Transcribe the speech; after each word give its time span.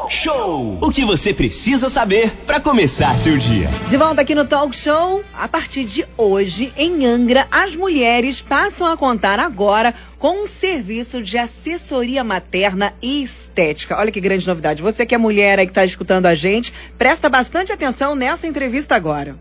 Talk 0.00 0.14
Show. 0.14 0.78
O 0.80 0.90
que 0.90 1.04
você 1.04 1.34
precisa 1.34 1.90
saber 1.90 2.30
para 2.46 2.58
começar 2.58 3.14
seu 3.18 3.36
dia. 3.36 3.68
De 3.86 3.98
volta 3.98 4.22
aqui 4.22 4.34
no 4.34 4.46
Talk 4.46 4.74
Show, 4.74 5.22
a 5.34 5.46
partir 5.46 5.84
de 5.84 6.06
hoje, 6.16 6.72
em 6.74 7.04
Angra, 7.04 7.46
as 7.50 7.76
mulheres 7.76 8.40
passam 8.40 8.86
a 8.86 8.96
contar 8.96 9.38
agora 9.38 9.94
com 10.18 10.44
um 10.44 10.46
serviço 10.46 11.22
de 11.22 11.36
assessoria 11.36 12.24
materna 12.24 12.94
e 13.02 13.22
estética. 13.22 13.98
Olha 13.98 14.10
que 14.10 14.20
grande 14.20 14.46
novidade. 14.46 14.80
Você 14.80 15.04
que 15.04 15.14
é 15.14 15.18
mulher 15.18 15.58
aí 15.58 15.66
que 15.66 15.72
está 15.72 15.84
escutando 15.84 16.26
a 16.26 16.34
gente, 16.34 16.72
presta 16.96 17.28
bastante 17.28 17.70
atenção 17.70 18.14
nessa 18.14 18.46
entrevista 18.46 18.94
agora. 18.94 19.36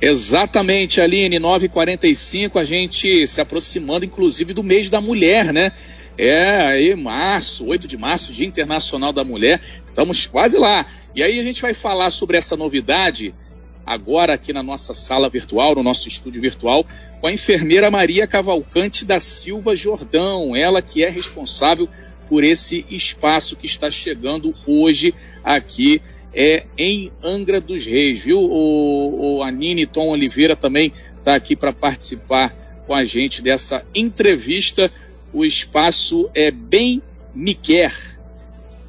Exatamente, 0.00 1.00
Aline, 1.00 1.40
9h45, 1.40 2.60
a 2.60 2.64
gente 2.64 3.26
se 3.26 3.40
aproximando, 3.40 4.04
inclusive, 4.04 4.52
do 4.52 4.62
mês 4.62 4.90
da 4.90 5.00
mulher, 5.00 5.52
né? 5.52 5.72
É, 6.18 6.62
aí 6.62 6.96
março, 6.96 7.64
8 7.64 7.86
de 7.86 7.96
março, 7.96 8.32
Dia 8.32 8.44
Internacional 8.46 9.12
da 9.12 9.22
Mulher, 9.22 9.60
estamos 9.86 10.26
quase 10.26 10.58
lá. 10.58 10.84
E 11.14 11.22
aí 11.22 11.38
a 11.38 11.42
gente 11.44 11.62
vai 11.62 11.72
falar 11.72 12.10
sobre 12.10 12.36
essa 12.36 12.56
novidade 12.56 13.32
agora 13.86 14.34
aqui 14.34 14.52
na 14.52 14.62
nossa 14.62 14.92
sala 14.92 15.30
virtual, 15.30 15.76
no 15.76 15.82
nosso 15.82 16.08
estúdio 16.08 16.42
virtual, 16.42 16.84
com 17.20 17.28
a 17.28 17.32
enfermeira 17.32 17.88
Maria 17.88 18.26
Cavalcante 18.26 19.04
da 19.04 19.20
Silva 19.20 19.76
Jordão, 19.76 20.56
ela 20.56 20.82
que 20.82 21.04
é 21.04 21.08
responsável 21.08 21.88
por 22.28 22.42
esse 22.42 22.84
espaço 22.90 23.56
que 23.56 23.66
está 23.66 23.90
chegando 23.90 24.52
hoje 24.66 25.14
aqui 25.42 26.02
é, 26.34 26.66
em 26.76 27.10
Angra 27.22 27.60
dos 27.60 27.84
Reis, 27.84 28.20
viu? 28.20 28.40
O, 28.40 29.36
o 29.38 29.42
Anine 29.42 29.86
Tom 29.86 30.08
Oliveira 30.08 30.54
também 30.54 30.92
está 31.16 31.34
aqui 31.34 31.56
para 31.56 31.72
participar 31.72 32.54
com 32.86 32.94
a 32.94 33.04
gente 33.04 33.40
dessa 33.40 33.86
entrevista. 33.94 34.90
O 35.32 35.44
espaço 35.44 36.30
é 36.34 36.50
bem 36.50 37.02
me 37.34 37.54
quer. 37.54 37.92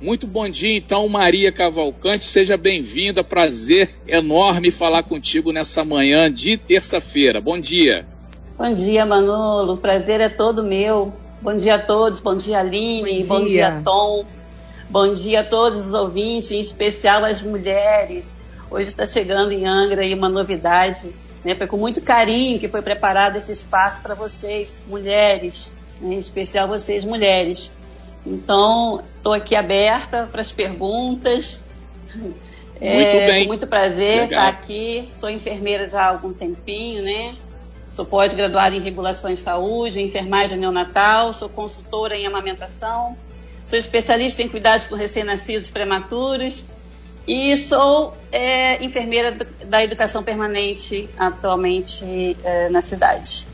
Muito 0.02 0.26
bom 0.26 0.48
dia, 0.48 0.78
então, 0.78 1.08
Maria 1.10 1.52
Cavalcante, 1.52 2.26
seja 2.26 2.56
bem-vinda. 2.56 3.22
Prazer 3.22 3.94
enorme 4.08 4.72
falar 4.72 5.04
contigo 5.04 5.52
nessa 5.52 5.84
manhã 5.84 6.32
de 6.32 6.56
terça-feira. 6.56 7.42
Bom 7.42 7.60
dia. 7.60 8.08
Bom 8.58 8.74
dia, 8.74 9.06
Manolo. 9.06 9.74
O 9.74 9.78
prazer 9.78 10.22
é 10.22 10.30
todo 10.30 10.64
meu. 10.64 11.12
Bom 11.42 11.56
dia 11.56 11.76
a 11.76 11.80
todos. 11.80 12.22
Bom 12.22 12.36
dia, 12.36 12.60
Aline. 12.60 13.24
Bom 13.26 13.40
dia, 13.40 13.40
Bom 13.40 13.46
dia 13.46 13.82
Tom. 13.84 14.26
Bom 14.90 15.14
dia 15.14 15.42
a 15.42 15.44
todos 15.44 15.88
os 15.88 15.94
ouvintes, 15.94 16.52
em 16.52 16.62
especial 16.62 17.26
as 17.26 17.42
mulheres. 17.42 18.42
Hoje 18.72 18.88
está 18.88 19.06
chegando 19.06 19.52
em 19.52 19.68
Angra 19.68 20.02
aí 20.02 20.14
uma 20.14 20.30
novidade. 20.30 21.14
Né? 21.44 21.56
Foi 21.56 21.68
com 21.68 21.78
muito 21.78 22.02
carinho 22.02 22.58
que 22.58 22.70
foi 22.70 22.82
preparado 22.82 23.36
esse 23.36 23.52
espaço 23.52 24.02
para 24.02 24.16
vocês, 24.16 24.84
mulheres? 24.88 25.78
Em 26.02 26.18
especial 26.18 26.68
vocês, 26.68 27.06
mulheres. 27.06 27.76
Então, 28.26 29.04
estou 29.18 29.34
aqui 29.34 29.56
aberta 29.56 30.28
para 30.32 30.42
as 30.42 30.52
perguntas. 30.52 31.66
Muito 32.16 33.16
é, 33.16 33.26
bem. 33.26 33.48
Muito 33.48 33.68
prazer 33.68 34.22
Legal. 34.22 34.26
estar 34.26 34.48
aqui. 34.48 35.10
Sou 35.14 35.30
enfermeira 35.30 35.90
já 35.90 36.04
há 36.04 36.10
algum 36.10 36.32
tempinho, 36.32 37.04
né? 37.04 37.36
Sou 37.92 38.06
pós-graduada 38.06 38.76
em 38.76 38.80
regulação 38.80 39.30
em 39.30 39.36
saúde, 39.36 40.02
enfermagem 40.02 40.58
neonatal, 40.58 41.34
sou 41.34 41.50
consultora 41.50 42.16
em 42.16 42.26
amamentação 42.26 43.18
sou 43.70 43.78
especialista 43.78 44.42
em 44.42 44.50
cuidados 44.50 44.88
com 44.88 44.96
recém-nascidos 44.96 45.70
prematuros 45.70 46.66
e 47.28 47.56
sou 47.56 48.18
é, 48.32 48.84
enfermeira 48.84 49.38
da 49.66 49.84
educação 49.84 50.24
permanente 50.24 51.08
atualmente 51.16 52.36
é, 52.44 52.68
na 52.70 52.82
cidade. 52.82 53.48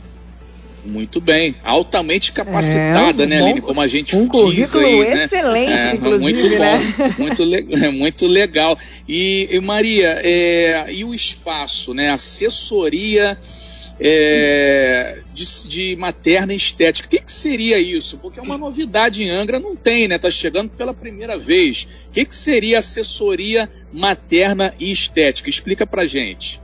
Muito 0.86 1.20
bem, 1.20 1.56
altamente 1.64 2.32
capacitada, 2.32 3.24
é, 3.24 3.26
um 3.26 3.30
né, 3.30 3.42
Aline? 3.42 3.62
Como 3.62 3.82
a 3.82 3.88
gente 3.88 4.16
um 4.16 4.28
diz 4.52 4.76
aí, 4.76 5.00
né? 5.00 5.24
excelente, 5.26 5.72
é, 5.72 5.96
inclusive, 5.96 6.22
muito 6.22 6.50
bom, 6.50 6.60
né? 6.60 7.16
muito, 7.18 7.44
le 7.44 7.92
muito 7.92 8.28
legal. 8.28 8.78
E, 9.08 9.50
e 9.52 9.60
Maria, 9.60 10.22
é, 10.24 10.94
e 10.94 11.04
o 11.04 11.14
espaço, 11.14 11.94
né? 11.94 12.12
Assessoria 12.12 13.38
é, 14.00 15.22
de, 15.34 15.68
de, 15.68 15.96
materna 15.96 16.54
e 16.54 16.58
estética. 16.58 17.08
O 17.08 17.10
que, 17.10 17.20
que, 17.20 17.32
seria 17.32 17.80
isso? 17.80 18.18
Porque 18.18 18.40
é 18.40 18.44
uma 18.44 18.58
novidade 18.58 19.24
em 19.24 19.30
Angra, 19.30 19.60
não 19.60 19.76
tem, 19.76 20.08
né? 20.08 20.16
Está 20.16 20.30
chegando 20.30 20.70
pela 20.70 20.94
primeira 20.94 21.38
vez. 21.38 21.88
O 22.10 22.12
que, 22.12 22.26
que 22.26 22.36
seria 22.36 22.80
assessoria 22.80 23.70
materna 23.92 24.74
e 24.80 24.92
estética? 24.92 25.50
Explica 25.50 25.88
pra 25.88 26.06
gente. 26.06 26.62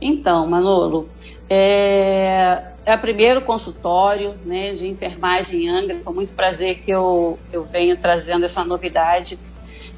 Então, 0.00 0.46
Manolo, 0.48 1.08
é, 1.54 2.62
é 2.86 2.94
o 2.94 2.98
primeiro 2.98 3.42
consultório 3.42 4.34
né, 4.42 4.72
de 4.72 4.88
enfermagem 4.88 5.64
em 5.64 5.68
Angra, 5.68 5.98
com 6.02 6.10
muito 6.10 6.32
prazer 6.32 6.78
que 6.78 6.90
eu, 6.90 7.38
eu 7.52 7.62
venho 7.62 7.94
trazendo 7.98 8.46
essa 8.46 8.64
novidade. 8.64 9.38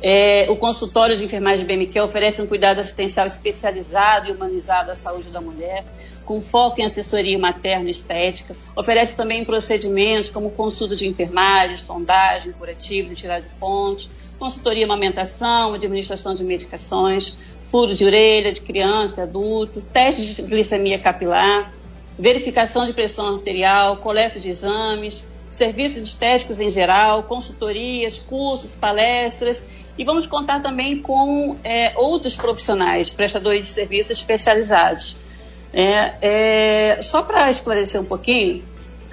É, 0.02 0.46
o 0.50 0.56
consultório 0.56 1.16
de 1.16 1.24
enfermagem 1.24 1.64
BMQ 1.64 2.00
oferece 2.00 2.42
um 2.42 2.46
cuidado 2.48 2.80
assistencial 2.80 3.24
especializado 3.26 4.28
e 4.28 4.32
humanizado 4.32 4.90
à 4.90 4.96
saúde 4.96 5.30
da 5.30 5.40
mulher 5.40 5.84
com 6.24 6.40
foco 6.40 6.80
em 6.80 6.84
assessoria 6.84 7.38
materna 7.38 7.86
e 7.86 7.92
estética. 7.92 8.56
Oferece 8.74 9.16
também 9.16 9.44
procedimentos 9.44 10.28
como 10.28 10.50
consulta 10.50 10.96
de 10.96 11.06
enfermagem, 11.06 11.76
sondagem 11.76 12.50
curativa 12.52 13.10
de 13.10 13.14
tirar 13.14 13.40
de 13.40 13.48
ponte, 13.60 14.10
consultoria 14.38 14.86
amamentação, 14.86 15.74
administração 15.74 16.34
de 16.34 16.42
medicações, 16.42 17.36
furo 17.74 17.92
de 17.92 18.04
orelha 18.04 18.52
de 18.52 18.60
criança 18.60 19.24
adulto, 19.24 19.80
testes 19.80 20.36
de 20.36 20.42
glicemia 20.42 20.96
capilar, 20.96 21.72
verificação 22.16 22.86
de 22.86 22.92
pressão 22.92 23.34
arterial, 23.34 23.96
coleta 23.96 24.38
de 24.38 24.48
exames, 24.48 25.26
serviços 25.50 26.04
estéticos 26.04 26.60
em 26.60 26.70
geral, 26.70 27.24
consultorias, 27.24 28.16
cursos, 28.16 28.76
palestras 28.76 29.66
e 29.98 30.04
vamos 30.04 30.24
contar 30.24 30.62
também 30.62 31.02
com 31.02 31.56
é, 31.64 31.94
outros 31.96 32.36
profissionais, 32.36 33.10
prestadores 33.10 33.62
de 33.62 33.72
serviços 33.72 34.18
especializados. 34.18 35.18
É, 35.72 36.14
é, 36.96 37.02
só 37.02 37.22
para 37.22 37.50
esclarecer 37.50 38.00
um 38.00 38.04
pouquinho, 38.04 38.62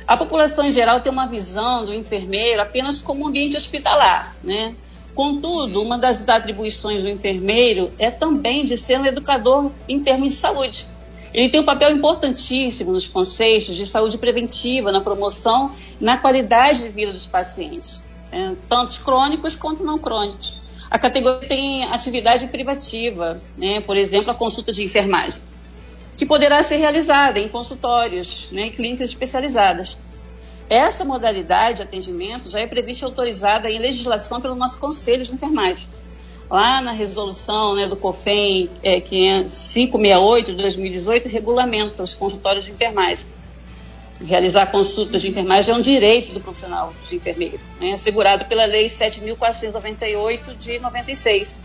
a 0.05 0.15
população 0.15 0.67
em 0.67 0.71
geral 0.71 1.01
tem 1.01 1.11
uma 1.11 1.25
visão 1.25 1.83
do 1.83 1.95
enfermeiro 1.95 2.61
apenas 2.61 2.99
como 2.99 3.23
um 3.23 3.27
ambiente 3.29 3.57
hospitalar, 3.57 4.35
né? 4.43 4.75
Contudo, 5.13 5.81
uma 5.81 5.97
das 5.97 6.27
atribuições 6.29 7.03
do 7.03 7.09
enfermeiro 7.09 7.91
é 7.99 8.09
também 8.09 8.65
de 8.65 8.77
ser 8.77 8.99
um 8.99 9.05
educador 9.05 9.71
em 9.87 9.99
termos 9.99 10.29
de 10.29 10.35
saúde. 10.35 10.87
Ele 11.33 11.49
tem 11.49 11.61
um 11.61 11.65
papel 11.65 11.95
importantíssimo 11.95 12.91
nos 12.91 13.07
conceitos 13.07 13.75
de 13.75 13.85
saúde 13.85 14.17
preventiva, 14.17 14.91
na 14.91 15.01
promoção, 15.01 15.73
na 15.99 16.17
qualidade 16.17 16.83
de 16.83 16.89
vida 16.89 17.11
dos 17.11 17.27
pacientes, 17.27 18.03
né? 18.31 18.55
tanto 18.67 18.99
crônicos 19.01 19.55
quanto 19.55 19.83
não 19.83 19.97
crônicos. 19.97 20.59
A 20.89 20.99
categoria 20.99 21.47
tem 21.47 21.85
atividade 21.85 22.47
privativa, 22.47 23.41
né? 23.57 23.79
por 23.81 23.95
exemplo, 23.95 24.31
a 24.31 24.35
consulta 24.35 24.73
de 24.73 24.83
enfermagem 24.83 25.41
que 26.21 26.25
poderá 26.27 26.61
ser 26.61 26.77
realizada 26.77 27.39
em 27.39 27.49
consultórios 27.49 28.47
né, 28.51 28.67
em 28.67 28.71
clínicas 28.71 29.09
especializadas. 29.09 29.97
Essa 30.71 31.03
modalidade 31.03 31.75
de 31.75 31.83
atendimento 31.83 32.49
já 32.49 32.61
é 32.61 32.65
prevista 32.65 33.03
e 33.03 33.05
autorizada 33.05 33.69
em 33.69 33.77
legislação 33.77 34.39
pelo 34.39 34.55
nosso 34.55 34.79
Conselho 34.79 35.25
de 35.25 35.33
Enfermagem. 35.33 35.85
Lá 36.49 36.81
na 36.81 36.93
resolução 36.93 37.75
né, 37.75 37.89
do 37.89 37.97
COFEM 37.97 38.69
é, 38.81 39.01
568 39.01 40.53
de 40.53 40.61
2018, 40.61 41.27
regulamenta 41.27 42.01
os 42.01 42.13
consultórios 42.13 42.63
de 42.63 42.71
enfermagem. 42.71 43.27
Realizar 44.21 44.67
consultas 44.67 45.21
de 45.21 45.27
enfermagem 45.27 45.73
é 45.73 45.77
um 45.77 45.81
direito 45.81 46.33
do 46.33 46.39
profissional 46.39 46.93
de 47.09 47.17
enfermeiro, 47.17 47.59
né, 47.77 47.91
assegurado 47.91 48.45
pela 48.45 48.63
Lei 48.63 48.87
7.498 48.87 50.55
de 50.55 50.79
96 50.79 51.61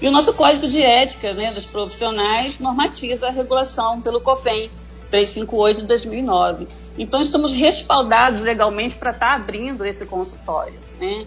e 0.00 0.08
o 0.08 0.10
nosso 0.10 0.32
Código 0.32 0.66
de 0.66 0.80
Ética 0.80 1.34
né, 1.34 1.52
dos 1.52 1.66
Profissionais 1.66 2.58
normatiza 2.58 3.28
a 3.28 3.30
regulação 3.30 4.00
pelo 4.00 4.22
COFEM 4.22 4.70
358 5.10 5.82
de 5.82 5.86
2009. 5.86 6.68
Então, 6.98 7.20
estamos 7.20 7.52
respaldados 7.52 8.40
legalmente 8.40 8.96
para 8.96 9.10
estar 9.10 9.28
tá 9.28 9.34
abrindo 9.34 9.84
esse 9.84 10.06
consultório. 10.06 10.78
Né? 11.00 11.26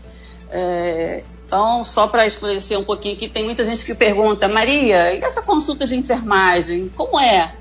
É, 0.50 1.24
então, 1.46 1.84
só 1.84 2.08
para 2.08 2.26
esclarecer 2.26 2.80
um 2.80 2.84
pouquinho 2.84 3.16
aqui, 3.16 3.28
tem 3.28 3.44
muita 3.44 3.64
gente 3.64 3.84
que 3.84 3.94
pergunta, 3.94 4.48
Maria, 4.48 5.14
e 5.14 5.22
essa 5.22 5.42
consulta 5.42 5.86
de 5.86 5.96
enfermagem, 5.96 6.90
como 6.96 7.20
é? 7.20 7.54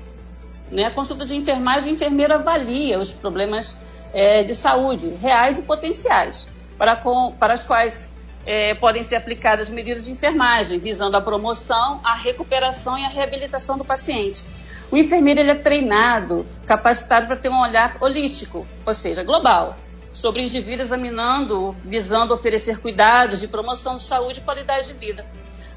Né? 0.71 0.85
A 0.85 0.91
consulta 0.91 1.25
de 1.25 1.35
enfermagem, 1.35 1.91
o 1.91 1.93
enfermeiro 1.93 2.33
avalia 2.33 2.97
os 2.97 3.11
problemas 3.11 3.77
é, 4.13 4.43
de 4.43 4.55
saúde 4.55 5.09
reais 5.09 5.59
e 5.59 5.63
potenciais, 5.63 6.47
para, 6.77 6.95
com, 6.95 7.33
para 7.37 7.53
as 7.53 7.63
quais 7.63 8.09
é, 8.45 8.73
podem 8.75 9.03
ser 9.03 9.15
aplicadas 9.15 9.69
medidas 9.69 10.05
de 10.05 10.11
enfermagem, 10.11 10.79
visando 10.79 11.17
a 11.17 11.21
promoção, 11.21 11.99
a 12.03 12.15
recuperação 12.15 12.97
e 12.97 13.05
a 13.05 13.09
reabilitação 13.09 13.77
do 13.77 13.85
paciente. 13.85 14.43
O 14.91 14.97
enfermeiro 14.97 15.39
ele 15.39 15.51
é 15.51 15.55
treinado, 15.55 16.45
capacitado 16.65 17.25
para 17.25 17.37
ter 17.37 17.47
um 17.47 17.61
olhar 17.61 17.95
holístico, 18.01 18.67
ou 18.85 18.93
seja, 18.93 19.23
global, 19.23 19.77
sobre 20.13 20.41
o 20.41 20.43
indivíduo 20.43 20.83
examinando, 20.83 21.73
visando 21.85 22.33
oferecer 22.33 22.79
cuidados 22.79 23.39
de 23.39 23.47
promoção 23.47 23.95
de 23.95 24.03
saúde 24.03 24.39
e 24.39 24.43
qualidade 24.43 24.87
de 24.87 24.93
vida. 24.93 25.25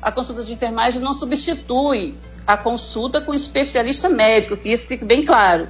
A 0.03 0.11
consulta 0.11 0.43
de 0.43 0.53
enfermagem 0.53 1.01
não 1.01 1.15
substitui 1.15 2.19
a 2.45 2.57
consulta 2.57 3.21
com 3.21 3.33
especialista 3.33 4.09
médico, 4.09 4.57
que 4.57 4.71
isso 4.71 4.89
fique 4.89 5.05
bem 5.05 5.25
claro. 5.25 5.69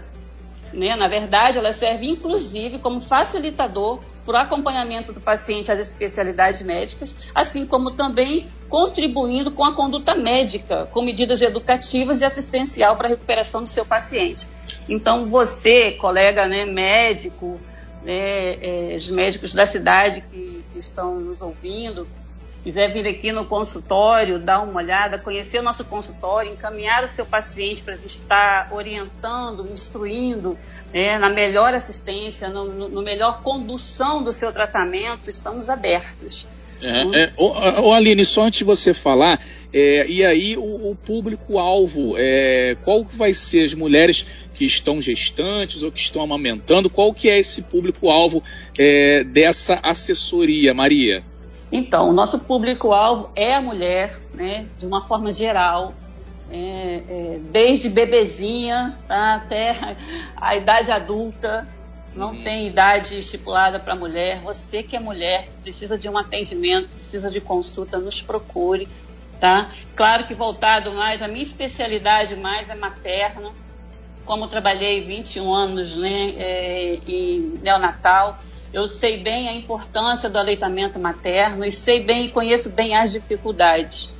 Né? 0.72 0.96
Na 0.96 1.06
verdade, 1.06 1.58
ela 1.58 1.72
serve 1.74 2.08
inclusive 2.08 2.78
como 2.78 2.98
facilitador 2.98 4.00
para 4.24 4.38
o 4.38 4.42
acompanhamento 4.42 5.12
do 5.12 5.20
paciente 5.20 5.70
às 5.70 5.78
especialidades 5.78 6.62
médicas, 6.62 7.14
assim 7.34 7.66
como 7.66 7.90
também 7.90 8.48
contribuindo 8.68 9.50
com 9.52 9.64
a 9.64 9.74
conduta 9.74 10.14
médica, 10.14 10.88
com 10.92 11.02
medidas 11.02 11.42
educativas 11.42 12.20
e 12.20 12.24
assistencial 12.24 12.96
para 12.96 13.06
a 13.06 13.10
recuperação 13.10 13.62
do 13.62 13.68
seu 13.68 13.84
paciente. 13.84 14.48
Então, 14.88 15.26
você, 15.26 15.92
colega 15.92 16.46
né, 16.48 16.64
médico, 16.64 17.60
né, 18.02 18.54
é, 18.60 18.96
os 18.96 19.08
médicos 19.08 19.54
da 19.54 19.66
cidade 19.66 20.22
que, 20.30 20.64
que 20.72 20.78
estão 20.78 21.20
nos 21.20 21.40
ouvindo, 21.40 22.06
quiser 22.64 22.90
vir 22.94 23.06
aqui 23.06 23.30
no 23.30 23.44
consultório, 23.44 24.38
dar 24.38 24.62
uma 24.62 24.80
olhada, 24.80 25.18
conhecer 25.18 25.58
o 25.58 25.62
nosso 25.62 25.84
consultório, 25.84 26.50
encaminhar 26.50 27.04
o 27.04 27.08
seu 27.08 27.26
paciente 27.26 27.82
para 27.82 27.92
a 27.92 27.96
gente 27.98 28.16
estar 28.16 28.72
orientando, 28.72 29.70
instruindo 29.70 30.58
né, 30.92 31.18
na 31.18 31.28
melhor 31.28 31.74
assistência, 31.74 32.48
no, 32.48 32.88
no, 32.88 33.02
melhor 33.02 33.42
condução 33.42 34.22
do 34.22 34.32
seu 34.32 34.50
tratamento, 34.50 35.28
estamos 35.28 35.68
abertos. 35.68 36.48
É, 36.80 37.24
é, 37.24 37.32
ô, 37.36 37.88
ô, 37.88 37.92
Aline, 37.92 38.24
só 38.24 38.46
antes 38.46 38.60
de 38.60 38.64
você 38.64 38.94
falar, 38.94 39.38
é, 39.72 40.06
e 40.08 40.24
aí 40.24 40.56
o, 40.56 40.90
o 40.90 40.96
público-alvo, 40.96 42.14
é, 42.16 42.78
qual 42.82 43.04
vai 43.04 43.34
ser 43.34 43.64
as 43.64 43.74
mulheres 43.74 44.24
que 44.54 44.64
estão 44.64 45.02
gestantes 45.02 45.82
ou 45.82 45.92
que 45.92 46.00
estão 46.00 46.22
amamentando, 46.22 46.88
qual 46.88 47.12
que 47.12 47.28
é 47.28 47.38
esse 47.38 47.62
público-alvo 47.64 48.42
é, 48.78 49.22
dessa 49.22 49.80
assessoria, 49.82 50.72
Maria? 50.72 51.22
Então, 51.72 52.08
o 52.08 52.12
nosso 52.12 52.38
público-alvo 52.38 53.30
é 53.34 53.54
a 53.54 53.60
mulher, 53.60 54.20
né, 54.32 54.66
de 54.78 54.86
uma 54.86 55.02
forma 55.04 55.32
geral, 55.32 55.92
é, 56.50 57.02
é, 57.08 57.40
desde 57.50 57.88
bebezinha 57.88 58.98
tá, 59.08 59.34
até 59.34 59.96
a 60.36 60.54
idade 60.54 60.90
adulta, 60.90 61.66
não 62.14 62.28
uhum. 62.28 62.44
tem 62.44 62.68
idade 62.68 63.18
estipulada 63.18 63.80
para 63.80 63.96
mulher. 63.96 64.40
Você 64.42 64.82
que 64.82 64.94
é 64.94 65.00
mulher, 65.00 65.46
que 65.46 65.62
precisa 65.62 65.98
de 65.98 66.08
um 66.08 66.16
atendimento, 66.16 66.88
precisa 66.90 67.30
de 67.30 67.40
consulta, 67.40 67.98
nos 67.98 68.22
procure, 68.22 68.88
tá? 69.40 69.72
Claro 69.96 70.26
que 70.26 70.34
voltado 70.34 70.92
mais, 70.92 71.22
a 71.22 71.28
minha 71.28 71.42
especialidade 71.42 72.36
mais 72.36 72.70
é 72.70 72.74
materna, 72.74 73.50
como 74.24 74.48
trabalhei 74.48 75.02
21 75.02 75.52
anos 75.52 75.96
né, 75.96 76.30
é, 76.36 77.00
em 77.06 77.58
neonatal, 77.62 78.38
eu 78.74 78.88
sei 78.88 79.18
bem 79.18 79.48
a 79.48 79.54
importância 79.54 80.28
do 80.28 80.36
aleitamento 80.36 80.98
materno 80.98 81.64
e 81.64 81.70
sei 81.70 82.02
bem 82.02 82.24
e 82.24 82.28
conheço 82.30 82.70
bem 82.70 82.96
as 82.96 83.12
dificuldades. 83.12 84.12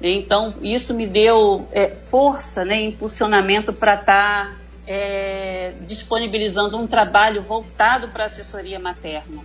Então, 0.00 0.54
isso 0.62 0.94
me 0.94 1.08
deu 1.08 1.66
é, 1.72 1.90
força, 1.90 2.64
né, 2.64 2.80
impulsionamento 2.82 3.72
para 3.72 3.94
estar 3.94 4.46
tá, 4.46 4.56
é, 4.86 5.72
disponibilizando 5.80 6.76
um 6.76 6.86
trabalho 6.86 7.42
voltado 7.42 8.06
para 8.08 8.22
a 8.22 8.26
assessoria 8.26 8.78
materna. 8.78 9.42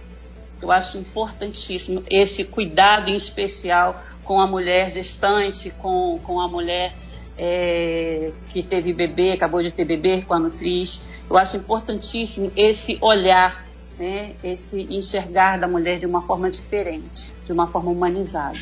Eu 0.61 0.71
acho 0.71 0.99
importantíssimo 0.99 2.03
esse 2.07 2.45
cuidado 2.45 3.09
em 3.09 3.15
especial 3.15 3.99
com 4.23 4.39
a 4.39 4.45
mulher 4.45 4.91
gestante, 4.91 5.71
com, 5.71 6.19
com 6.23 6.39
a 6.39 6.47
mulher 6.47 6.93
é, 7.35 8.31
que 8.49 8.61
teve 8.61 8.93
bebê, 8.93 9.31
acabou 9.31 9.63
de 9.63 9.71
ter 9.71 9.85
bebê 9.85 10.21
com 10.21 10.35
a 10.35 10.39
nutriz. 10.39 11.03
Eu 11.27 11.35
acho 11.35 11.57
importantíssimo 11.57 12.51
esse 12.55 12.99
olhar 13.01 13.70
né, 14.01 14.33
esse 14.43 14.81
enxergar 14.89 15.59
da 15.59 15.67
mulher 15.67 15.99
de 15.99 16.07
uma 16.07 16.23
forma 16.23 16.49
diferente, 16.49 17.31
de 17.45 17.51
uma 17.51 17.67
forma 17.67 17.91
humanizada. 17.91 18.57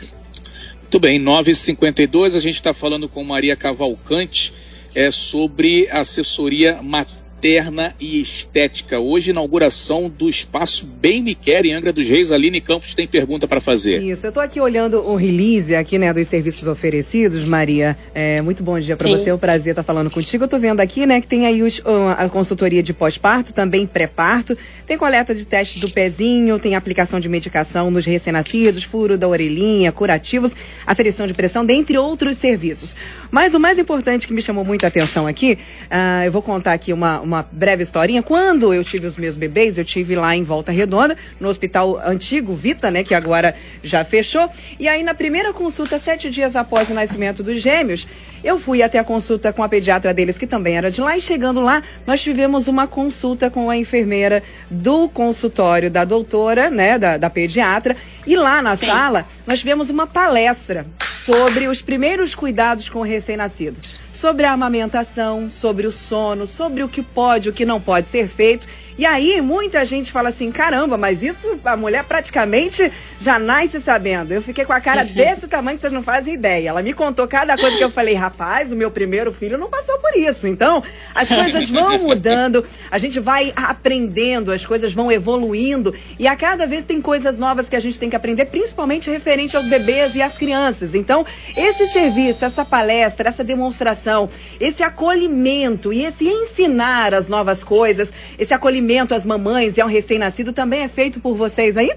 Muito 0.81 0.99
bem, 0.99 1.17
9h52, 1.17 2.35
a 2.35 2.39
gente 2.39 2.55
está 2.55 2.73
falando 2.73 3.07
com 3.07 3.23
Maria 3.23 3.55
Cavalcante 3.55 4.53
é, 4.93 5.09
sobre 5.09 5.89
assessoria 5.89 6.81
materna 6.81 7.28
Materna 7.39 7.95
e 8.01 8.19
Estética. 8.19 8.99
Hoje, 8.99 9.31
inauguração 9.31 10.09
do 10.09 10.27
espaço 10.27 10.85
Bem 10.85 11.23
Me 11.23 11.33
Quer 11.33 11.65
em 11.65 11.73
Angra 11.73 11.93
dos 11.93 12.05
Reis. 12.05 12.33
Aline 12.33 12.59
Campos 12.59 12.93
tem 12.93 13.07
pergunta 13.07 13.47
para 13.47 13.61
fazer. 13.61 14.03
Isso, 14.03 14.25
eu 14.25 14.27
estou 14.27 14.43
aqui 14.43 14.59
olhando 14.59 14.99
o 14.99 15.15
release 15.15 15.73
aqui, 15.73 15.97
né, 15.97 16.13
dos 16.13 16.27
serviços 16.27 16.67
oferecidos, 16.67 17.45
Maria. 17.45 17.97
É, 18.13 18.41
muito 18.41 18.61
bom 18.61 18.77
dia 18.77 18.97
para 18.97 19.07
você, 19.07 19.29
é 19.29 19.33
um 19.33 19.37
prazer 19.37 19.71
estar 19.71 19.83
tá 19.83 19.87
falando 19.87 20.09
contigo. 20.09 20.43
Eu 20.43 20.47
estou 20.47 20.59
vendo 20.59 20.81
aqui, 20.81 21.05
né, 21.05 21.21
que 21.21 21.27
tem 21.27 21.45
aí 21.45 21.63
os, 21.63 21.81
a 22.17 22.27
consultoria 22.27 22.83
de 22.83 22.93
pós-parto, 22.93 23.53
também 23.53 23.87
pré-parto, 23.87 24.57
tem 24.85 24.97
coleta 24.97 25.33
de 25.33 25.45
testes 25.45 25.79
do 25.79 25.89
pezinho, 25.89 26.59
tem 26.59 26.75
aplicação 26.75 27.21
de 27.21 27.29
medicação 27.29 27.89
nos 27.89 28.05
recém-nascidos, 28.05 28.83
furo 28.83 29.17
da 29.17 29.29
orelhinha, 29.29 29.93
curativos, 29.93 30.53
aferição 30.85 31.25
de 31.25 31.33
pressão, 31.33 31.65
dentre 31.65 31.97
outros 31.97 32.35
serviços. 32.35 32.97
Mas 33.31 33.53
o 33.53 33.59
mais 33.59 33.77
importante 33.77 34.27
que 34.27 34.33
me 34.33 34.41
chamou 34.41 34.65
muita 34.65 34.87
atenção 34.87 35.27
aqui, 35.27 35.57
uh, 35.85 36.25
eu 36.25 36.31
vou 36.31 36.41
contar 36.41 36.73
aqui 36.73 36.91
uma, 36.91 37.19
uma 37.19 37.47
breve 37.51 37.83
historinha. 37.83 38.23
Quando 38.23 38.73
eu 38.73 38.83
tive 38.83 39.05
os 39.05 39.17
meus 39.17 39.35
bebês, 39.35 39.77
eu 39.77 39.85
tive 39.85 40.15
lá 40.15 40.35
em 40.35 40.43
Volta 40.43 40.71
Redonda, 40.71 41.15
no 41.39 41.47
hospital 41.47 41.99
antigo 41.99 42.53
Vita, 42.53 42.89
né, 42.89 43.03
que 43.03 43.13
agora 43.13 43.55
já 43.83 44.03
fechou. 44.03 44.49
E 44.79 44.87
aí, 44.87 45.03
na 45.03 45.13
primeira 45.13 45.53
consulta, 45.53 45.99
sete 45.99 46.29
dias 46.29 46.55
após 46.55 46.89
o 46.89 46.93
nascimento 46.93 47.43
dos 47.43 47.61
gêmeos, 47.61 48.07
eu 48.43 48.57
fui 48.57 48.81
até 48.81 48.97
a 48.97 49.03
consulta 49.03 49.51
com 49.53 49.63
a 49.63 49.69
pediatra 49.69 50.13
deles, 50.13 50.37
que 50.37 50.47
também 50.47 50.77
era 50.77 50.89
de 50.89 51.01
lá, 51.01 51.17
e 51.17 51.21
chegando 51.21 51.59
lá, 51.59 51.83
nós 52.07 52.21
tivemos 52.21 52.67
uma 52.67 52.87
consulta 52.87 53.49
com 53.49 53.69
a 53.69 53.77
enfermeira 53.77 54.41
do 54.69 55.09
consultório 55.09 55.91
da 55.91 56.03
doutora, 56.05 56.69
né, 56.69 56.97
da, 56.97 57.17
da 57.17 57.29
pediatra, 57.29 57.95
e 58.25 58.35
lá 58.35 58.61
na 58.61 58.75
Sim. 58.75 58.87
sala, 58.87 59.25
nós 59.45 59.59
tivemos 59.59 59.89
uma 59.89 60.07
palestra 60.07 60.85
sobre 61.29 61.67
os 61.67 61.81
primeiros 61.81 62.33
cuidados 62.33 62.89
com 62.89 63.01
recém-nascido. 63.19 63.79
Sobre 64.13 64.45
a 64.45 64.51
amamentação, 64.51 65.49
sobre 65.49 65.85
o 65.85 65.91
sono, 65.91 66.47
sobre 66.47 66.83
o 66.83 66.89
que 66.89 67.01
pode, 67.01 67.49
o 67.49 67.53
que 67.53 67.65
não 67.65 67.79
pode 67.79 68.07
ser 68.07 68.27
feito. 68.27 68.67
E 68.97 69.05
aí 69.05 69.41
muita 69.41 69.85
gente 69.85 70.11
fala 70.11 70.29
assim: 70.29 70.51
caramba, 70.51 70.97
mas 70.97 71.21
isso 71.21 71.59
a 71.63 71.77
mulher 71.77 72.03
praticamente 72.03 72.91
já 73.19 73.37
nasce 73.37 73.81
sabendo. 73.81 74.31
Eu 74.31 74.41
fiquei 74.41 74.65
com 74.65 74.73
a 74.73 74.79
cara 74.79 75.03
desse 75.05 75.47
tamanho 75.47 75.77
que 75.77 75.81
vocês 75.81 75.93
não 75.93 76.03
fazem 76.03 76.33
ideia. 76.33 76.69
Ela 76.69 76.81
me 76.81 76.93
contou 76.93 77.27
cada 77.27 77.57
coisa 77.57 77.77
que 77.77 77.83
eu 77.83 77.91
falei: 77.91 78.15
rapaz, 78.15 78.71
o 78.71 78.75
meu 78.75 78.89
primeiro 78.89 79.31
filho 79.31 79.57
não 79.57 79.69
passou 79.69 79.97
por 79.99 80.15
isso. 80.15 80.47
Então, 80.47 80.83
as 81.13 81.29
coisas 81.29 81.69
vão 81.69 81.97
mudando, 82.03 82.65
a 82.89 82.97
gente 82.97 83.19
vai 83.19 83.51
aprendendo, 83.55 84.51
as 84.51 84.65
coisas 84.65 84.93
vão 84.93 85.11
evoluindo 85.11 85.93
e 86.17 86.27
a 86.27 86.35
cada 86.35 86.65
vez 86.65 86.85
tem 86.85 87.01
coisas 87.01 87.37
novas 87.37 87.67
que 87.67 87.75
a 87.75 87.79
gente 87.79 87.99
tem 87.99 88.09
que 88.09 88.15
aprender, 88.15 88.45
principalmente 88.45 89.09
referente 89.09 89.55
aos 89.55 89.67
bebês 89.67 90.15
e 90.15 90.21
às 90.21 90.37
crianças. 90.37 90.95
Então, 90.95 91.25
esse 91.55 91.87
serviço, 91.87 92.45
essa 92.45 92.63
palestra, 92.63 93.27
essa 93.27 93.43
demonstração, 93.43 94.29
esse 94.59 94.83
acolhimento 94.83 95.91
e 95.91 96.05
esse 96.05 96.27
ensinar 96.27 97.13
as 97.13 97.27
novas 97.27 97.63
coisas, 97.63 98.13
esse 98.37 98.53
acolhimento 98.53 99.13
às 99.13 99.25
mamães 99.25 99.77
e 99.77 99.81
ao 99.81 99.87
recém-nascido 99.87 100.53
também 100.53 100.81
é 100.83 100.87
feito 100.87 101.19
por 101.19 101.35
vocês 101.35 101.77
aí? 101.77 101.91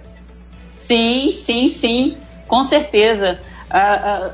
Sim, 0.82 1.31
sim, 1.31 1.69
sim, 1.69 2.19
com 2.49 2.64
certeza. 2.64 3.40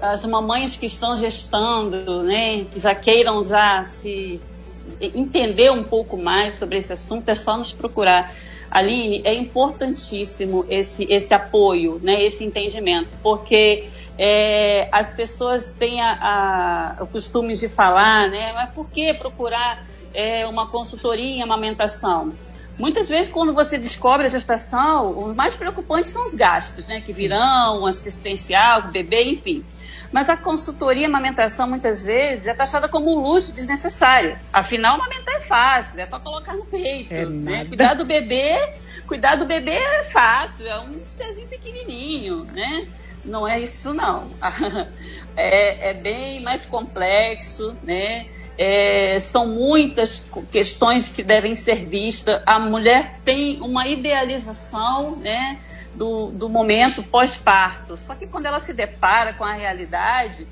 as 0.00 0.24
mamães 0.24 0.76
que 0.76 0.86
estão 0.86 1.14
gestando, 1.14 2.22
né, 2.22 2.64
que 2.64 2.80
já 2.80 2.94
queiram 2.94 3.44
já 3.44 3.84
se, 3.84 4.40
se, 4.58 4.96
entender 5.14 5.70
um 5.70 5.84
pouco 5.84 6.16
mais 6.16 6.54
sobre 6.54 6.78
esse 6.78 6.92
assunto, 6.92 7.28
é 7.28 7.34
só 7.34 7.56
nos 7.56 7.72
procurar. 7.72 8.34
Aline, 8.70 9.22
é 9.24 9.34
importantíssimo 9.34 10.64
esse, 10.68 11.06
esse 11.10 11.34
apoio, 11.34 12.00
né, 12.02 12.22
esse 12.22 12.44
entendimento, 12.44 13.10
porque 13.22 13.88
é, 14.16 14.88
as 14.90 15.10
pessoas 15.10 15.74
têm 15.74 16.00
a, 16.00 16.96
a, 16.98 17.04
o 17.04 17.06
costume 17.06 17.54
de 17.54 17.68
falar, 17.68 18.28
né, 18.30 18.52
mas 18.54 18.70
por 18.70 18.88
que 18.88 19.12
procurar 19.14 19.86
é, 20.14 20.46
uma 20.46 20.66
consultoria 20.68 21.36
em 21.36 21.42
amamentação? 21.42 22.32
Muitas 22.78 23.08
vezes, 23.08 23.30
quando 23.30 23.52
você 23.52 23.76
descobre 23.76 24.26
a 24.26 24.30
gestação, 24.30 25.10
o 25.10 25.34
mais 25.34 25.56
preocupante 25.56 26.08
são 26.08 26.24
os 26.24 26.32
gastos, 26.32 26.86
né? 26.86 27.00
Que 27.00 27.12
virão, 27.12 27.84
assistencial, 27.84 28.88
bebê, 28.88 29.24
enfim. 29.24 29.64
Mas 30.12 30.28
a 30.28 30.36
consultoria 30.36 31.06
amamentação, 31.06 31.68
muitas 31.68 32.02
vezes, 32.02 32.46
é 32.46 32.54
taxada 32.54 32.88
como 32.88 33.10
um 33.10 33.20
luxo 33.20 33.52
desnecessário. 33.52 34.38
Afinal, 34.52 34.94
amamentar 34.94 35.34
é 35.34 35.40
fácil, 35.40 36.00
é 36.00 36.06
só 36.06 36.20
colocar 36.20 36.54
no 36.54 36.64
peito. 36.64 37.12
É 37.12 37.26
né? 37.26 37.64
Cuidar 37.64 37.94
do 37.94 38.04
bebê, 38.04 38.74
cuidar 39.06 39.34
do 39.34 39.44
bebê 39.44 39.72
é 39.72 40.04
fácil, 40.04 40.66
é 40.66 40.78
um 40.78 40.94
serzinho 41.08 41.48
pequenininho, 41.48 42.44
né? 42.44 42.86
Não 43.24 43.46
é 43.46 43.60
isso, 43.60 43.92
não. 43.92 44.30
é, 45.36 45.90
é 45.90 45.94
bem 45.94 46.40
mais 46.42 46.64
complexo, 46.64 47.76
né? 47.82 48.26
É, 48.58 49.20
são 49.20 49.46
muitas 49.46 50.28
questões 50.50 51.08
que 51.08 51.22
devem 51.22 51.54
ser 51.54 51.86
vistas. 51.86 52.42
A 52.44 52.58
mulher 52.58 53.20
tem 53.24 53.60
uma 53.60 53.86
idealização 53.86 55.14
né, 55.14 55.60
do, 55.94 56.32
do 56.32 56.48
momento 56.48 57.02
pós-parto, 57.02 57.96
só 57.96 58.16
que 58.16 58.26
quando 58.26 58.46
ela 58.46 58.58
se 58.58 58.74
depara 58.74 59.32
com 59.32 59.44
a 59.44 59.52
realidade, 59.52 60.46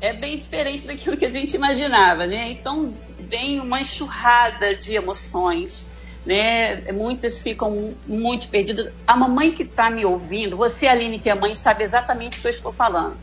é 0.00 0.12
bem 0.12 0.36
diferente 0.36 0.86
daquilo 0.88 1.16
que 1.16 1.24
a 1.24 1.28
gente 1.28 1.54
imaginava. 1.54 2.26
Né? 2.26 2.50
Então, 2.50 2.92
vem 3.20 3.60
uma 3.60 3.80
enxurrada 3.80 4.74
de 4.74 4.96
emoções. 4.96 5.88
Né? 6.26 6.92
Muitas 6.92 7.38
ficam 7.38 7.94
muito 8.06 8.48
perdidas. 8.48 8.92
A 9.06 9.16
mamãe 9.16 9.52
que 9.52 9.62
está 9.62 9.88
me 9.88 10.04
ouvindo, 10.04 10.56
você, 10.56 10.88
Aline, 10.88 11.20
que 11.20 11.30
é 11.30 11.34
mãe, 11.34 11.54
sabe 11.54 11.84
exatamente 11.84 12.38
o 12.38 12.42
que 12.42 12.48
eu 12.48 12.50
estou 12.50 12.72
falando. 12.72 13.16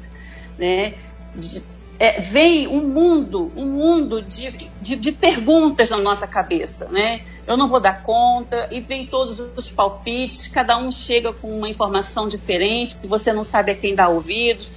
Né? 0.58 0.93
De, 1.36 1.62
é, 2.00 2.22
vem 2.22 2.65
um 2.68 2.88
mundo, 2.88 3.51
um 3.56 3.65
mundo 3.65 4.22
de, 4.22 4.51
de, 4.82 4.96
de, 4.96 5.12
perguntas 5.12 5.89
na 5.89 5.98
nossa 5.98 6.25
cabeça, 6.25 6.88
né? 6.88 7.25
eu 7.50 7.58
não 7.58 7.68
vou 7.68 7.79
dar 7.79 8.03
conta, 8.03 8.70
e 8.72 8.79
vem 8.79 9.08
todos 9.08 9.39
os 9.39 9.70
palpites, 9.70 10.48
cada 10.48 10.77
um 10.77 10.91
chega 10.91 11.34
com 11.34 11.50
uma 11.58 11.68
informação 11.68 12.27
diferente, 12.27 12.96
que 12.96 13.08
você 13.08 13.34
não 13.34 13.44
sabe 13.44 13.72
a 13.72 13.75
quem 13.75 13.96
dá 13.96 14.08
ouvidos. 14.08 14.70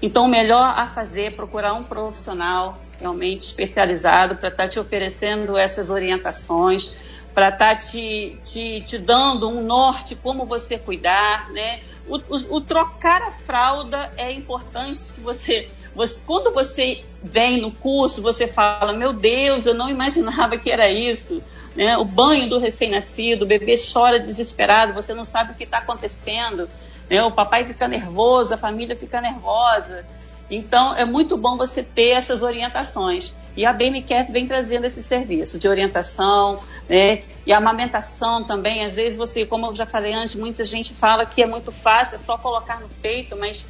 Então, 0.00 0.26
o 0.26 0.28
melhor 0.28 0.74
a 0.78 0.86
fazer 0.86 1.24
é 1.24 1.30
procurar 1.30 1.74
um 1.74 1.82
profissional 1.82 2.80
realmente 3.00 3.40
especializado 3.40 4.36
para 4.36 4.50
estar 4.50 4.62
tá 4.64 4.68
te 4.68 4.78
oferecendo 4.78 5.58
essas 5.58 5.90
orientações, 5.90 6.96
para 7.34 7.48
estar 7.48 7.74
tá 7.74 7.76
te, 7.76 8.38
te, 8.44 8.80
te, 8.82 8.98
dando 8.98 9.48
um 9.48 9.64
norte 9.64 10.14
como 10.14 10.46
você 10.46 10.78
cuidar, 10.78 11.50
né? 11.50 11.80
O, 12.06 12.18
o, 12.18 12.56
o, 12.56 12.60
trocar 12.60 13.20
a 13.22 13.32
fralda 13.32 14.12
é 14.16 14.30
importante 14.30 15.08
que 15.08 15.20
você, 15.20 15.68
você, 15.94 16.22
quando 16.26 16.52
você 16.52 17.04
vem 17.22 17.60
no 17.60 17.70
curso, 17.70 18.22
você 18.22 18.46
fala, 18.46 18.92
meu 18.92 19.12
Deus, 19.12 19.66
eu 19.66 19.74
não 19.74 19.88
imaginava 19.88 20.56
que 20.56 20.70
era 20.70 20.88
isso. 20.90 21.42
Né? 21.76 21.96
O 21.96 22.04
banho 22.04 22.48
do 22.48 22.58
recém-nascido, 22.58 23.44
o 23.44 23.48
bebê 23.48 23.74
chora 23.76 24.18
desesperado, 24.18 24.92
você 24.92 25.14
não 25.14 25.24
sabe 25.24 25.52
o 25.52 25.54
que 25.54 25.64
está 25.64 25.78
acontecendo. 25.78 26.68
Né? 27.08 27.22
O 27.22 27.30
papai 27.30 27.64
fica 27.64 27.86
nervoso, 27.88 28.54
a 28.54 28.58
família 28.58 28.96
fica 28.96 29.20
nervosa. 29.20 30.04
Então, 30.50 30.94
é 30.94 31.04
muito 31.04 31.36
bom 31.36 31.56
você 31.56 31.82
ter 31.82 32.10
essas 32.10 32.42
orientações. 32.42 33.34
E 33.56 33.66
a 33.66 33.72
BMCAT 33.72 34.30
vem 34.30 34.46
trazendo 34.46 34.86
esse 34.86 35.02
serviço 35.02 35.58
de 35.58 35.68
orientação, 35.68 36.60
né? 36.88 37.22
E 37.46 37.52
amamentação 37.52 38.44
também. 38.44 38.84
Às 38.84 38.96
vezes 38.96 39.16
você, 39.16 39.44
como 39.44 39.66
eu 39.66 39.74
já 39.74 39.84
falei 39.84 40.12
antes, 40.14 40.34
muita 40.34 40.64
gente 40.64 40.94
fala 40.94 41.26
que 41.26 41.42
é 41.42 41.46
muito 41.46 41.70
fácil, 41.70 42.16
é 42.16 42.18
só 42.18 42.38
colocar 42.38 42.80
no 42.80 42.88
peito, 43.00 43.36
mas 43.36 43.66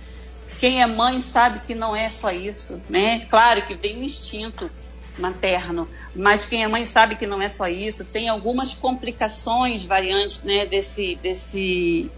quem 0.63 0.81
é 0.81 0.87
mãe 0.87 1.21
sabe 1.21 1.59
que 1.67 1.75
não 1.75 1.97
é 1.97 2.09
só 2.09 2.31
isso, 2.31 2.81
né? 2.89 3.27
Claro 3.29 3.67
que 3.67 3.75
tem 3.75 3.99
um 3.99 4.03
instinto 4.05 4.71
materno, 5.19 5.89
mas 6.15 6.47
quem 6.47 6.63
é 6.63 6.69
mãe 6.69 6.85
sabe 6.85 7.17
que 7.17 7.27
não 7.27 7.43
é 7.43 7.49
só 7.49 7.67
isso. 7.67 8.05
Tem 8.05 8.29
algumas 8.29 8.73
complicações 8.73 9.85
variantes, 9.85 10.45
né? 10.45 10.65
Desse, 10.65 11.17
desse, 11.17 12.09